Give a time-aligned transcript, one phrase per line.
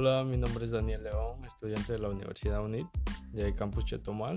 [0.00, 2.86] Hola, mi nombre es Daniel León, estudiante de la Universidad UNIT
[3.32, 4.36] de Campus Chetumal.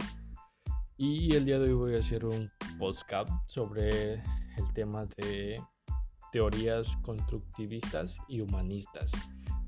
[0.97, 2.49] Y el día de hoy voy a hacer un
[2.79, 5.61] podcast sobre el tema de
[6.31, 9.11] teorías constructivistas y humanistas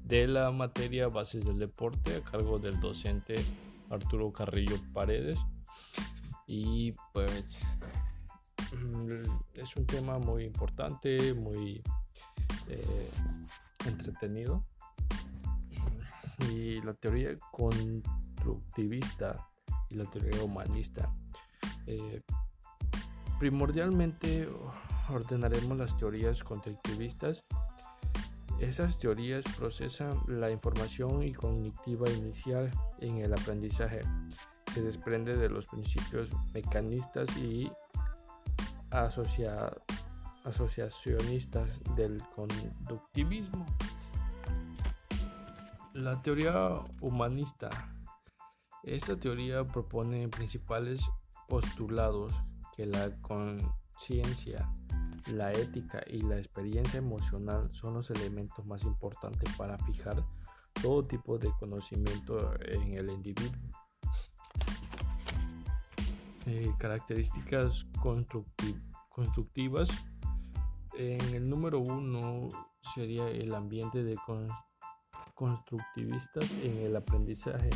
[0.04, 3.36] de la materia Bases del Deporte a cargo del docente
[3.92, 5.38] Arturo Carrillo Paredes.
[6.48, 7.60] Y pues
[8.76, 9.12] mm,
[9.54, 11.84] es un tema muy importante, muy
[12.68, 13.12] eh,
[13.86, 14.66] entretenido.
[16.50, 19.50] Y la teoría constructivista
[19.90, 21.14] y la teoría humanista.
[21.88, 22.22] Eh,
[23.40, 24.48] primordialmente
[25.10, 27.44] ordenaremos las teorías constructivistas.
[28.60, 34.02] Esas teorías procesan la información y cognitiva inicial en el aprendizaje.
[34.74, 37.70] Se desprende de los principios mecanistas y
[38.92, 43.66] asociacionistas del conductivismo.
[45.94, 47.70] La teoría humanista.
[48.82, 51.08] Esta teoría propone principales
[51.48, 52.34] postulados
[52.76, 54.68] que la conciencia,
[55.28, 60.26] la ética y la experiencia emocional son los elementos más importantes para fijar
[60.82, 63.52] todo tipo de conocimiento en el individuo.
[66.48, 67.86] Eh, características
[69.10, 69.90] constructivas.
[70.98, 72.50] En el número uno
[72.96, 74.16] sería el ambiente de
[75.34, 77.70] constructivistas en el aprendizaje.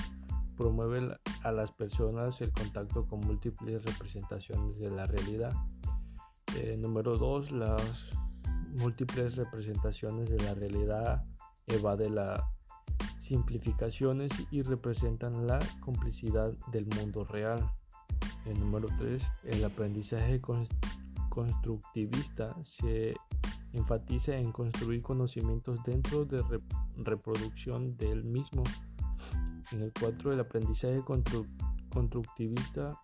[0.55, 5.53] Promueve a las personas el contacto con múltiples representaciones de la realidad.
[6.55, 8.09] Eh, número dos, las
[8.69, 11.23] múltiples representaciones de la realidad
[11.67, 12.41] evade las
[13.19, 17.69] simplificaciones y representan la complicidad del mundo real.
[18.45, 19.21] El número 3.
[19.43, 20.39] El aprendizaje
[21.29, 23.15] constructivista se
[23.77, 26.43] enfatiza en construir conocimientos dentro de
[26.97, 28.63] reproducción del mismo.
[29.71, 30.33] En el 4.
[30.33, 31.01] El aprendizaje
[31.89, 32.99] constructivista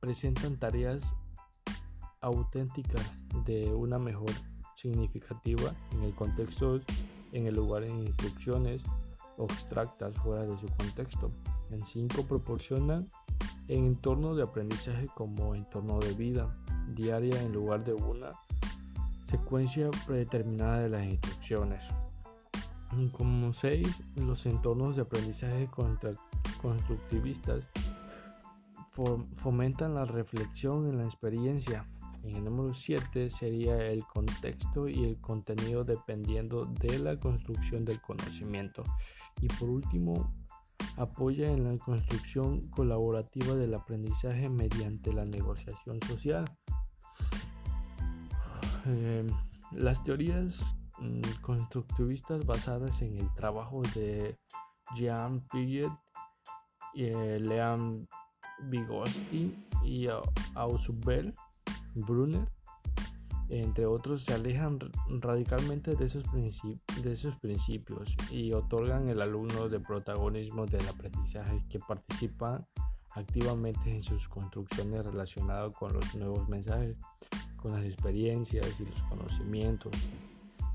[0.00, 1.14] presentan tareas
[2.20, 3.12] auténticas
[3.44, 4.32] de una mejor
[4.74, 6.80] significativa en el contexto,
[7.32, 8.82] en el lugar en instrucciones
[9.38, 11.30] abstractas fuera de su contexto.
[11.70, 13.08] En 5 proporcionan
[13.68, 16.50] en entorno de aprendizaje como entorno de vida
[16.94, 18.30] diaria en lugar de una
[19.28, 21.82] secuencia predeterminada de las instrucciones.
[23.12, 25.68] Como 6, los entornos de aprendizaje
[26.62, 27.68] constructivistas
[29.36, 31.86] fomentan la reflexión en la experiencia.
[32.22, 38.00] En el número 7 sería el contexto y el contenido dependiendo de la construcción del
[38.00, 38.82] conocimiento.
[39.42, 40.32] Y por último,
[40.96, 46.44] apoya en la construcción colaborativa del aprendizaje mediante la negociación social.
[48.86, 49.26] Eh,
[49.72, 54.38] las teorías mm, constructivistas basadas en el trabajo de
[54.94, 55.90] Jean Piaget,
[56.94, 58.08] eh, Leon
[58.70, 59.54] Vygotsky
[59.84, 60.06] y
[60.54, 61.34] Ausubel
[61.94, 62.48] Brunner
[63.48, 64.78] entre otros, se alejan
[65.20, 71.78] radicalmente de esos, de esos principios y otorgan el alumno de protagonismo del aprendizaje que
[71.78, 72.66] participa
[73.14, 76.96] activamente en sus construcciones relacionadas con los nuevos mensajes,
[77.56, 79.92] con las experiencias y los conocimientos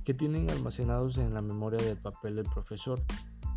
[0.04, 3.02] que tienen almacenados en la memoria del papel del profesor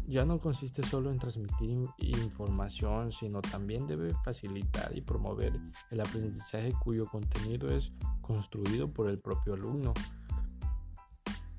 [0.06, 5.58] ya no consiste solo en transmitir información, sino también debe facilitar y promover
[5.90, 9.94] el aprendizaje cuyo contenido es construido por el propio alumno.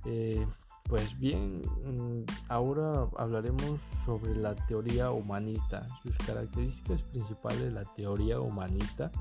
[0.05, 0.45] Eh,
[0.87, 5.87] pues bien, mm, ahora hablaremos sobre la teoría humanista.
[6.03, 9.11] Sus características principales de la teoría humanista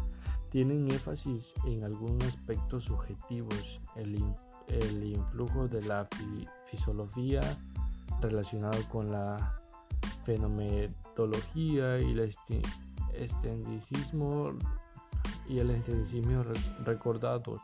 [0.54, 4.15] tienen énfasis en algunos aspectos subjetivos, el,
[5.03, 6.09] influjo de la
[6.66, 7.41] fisiología,
[8.20, 9.60] relacionado con la
[10.25, 12.32] fenomenología y el
[13.15, 14.53] estendicismo
[15.48, 16.44] y el estendicismo
[16.84, 17.59] recordados.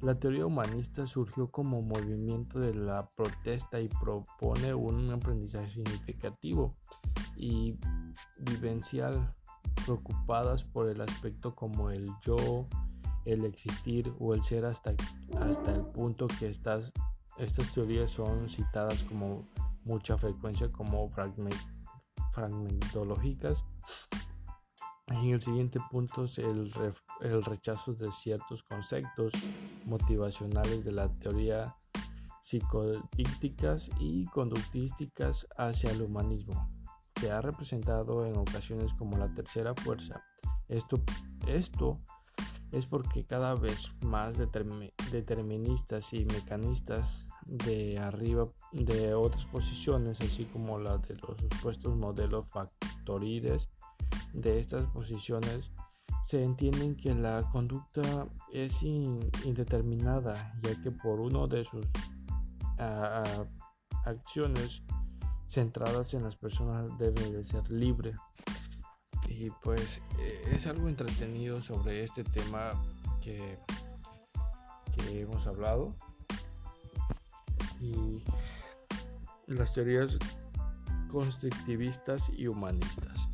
[0.00, 6.74] La teoría humanista surgió como movimiento de la protesta y propone un aprendizaje significativo
[7.36, 7.78] y
[8.40, 9.32] vivencial,
[9.84, 12.66] preocupadas por el aspecto como el yo,
[13.24, 14.94] el existir o el ser hasta,
[15.40, 16.92] hasta el punto que estas,
[17.38, 19.46] estas teorías son citadas como
[19.84, 21.08] mucha frecuencia como
[22.32, 23.64] fragmentológicas.
[25.08, 26.72] En el siguiente punto es el,
[27.20, 29.32] el rechazo de ciertos conceptos
[29.84, 31.76] motivacionales de la teoría
[32.42, 36.81] psicodícticas y conductísticas hacia el humanismo.
[37.22, 40.24] Se ha representado en ocasiones como la tercera fuerza.
[40.66, 41.00] Esto,
[41.46, 42.00] esto
[42.72, 50.80] es porque cada vez más deterministas y mecanistas de arriba de otras posiciones, así como
[50.80, 53.68] la de los supuestos modelos factorides
[54.32, 55.70] de estas posiciones,
[56.24, 61.86] se entienden que la conducta es indeterminada, ya que por uno de sus
[64.04, 64.82] acciones
[65.52, 68.14] centradas en las personas debe de ser libre.
[69.28, 72.82] Y pues eh, es algo entretenido sobre este tema
[73.20, 73.58] que,
[74.96, 75.94] que hemos hablado.
[77.80, 78.22] Y
[79.46, 80.18] las teorías
[81.10, 83.28] constructivistas y humanistas.